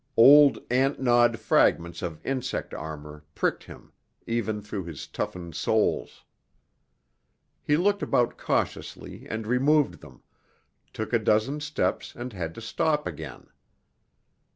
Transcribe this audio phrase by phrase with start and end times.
[0.17, 3.91] Old ant gnawed fragments of insect armour pricked him
[4.25, 6.23] even through his toughened soles.
[7.61, 10.23] He looked about cautiously and removed them,
[10.91, 13.45] took a dozen steps and had to stop again.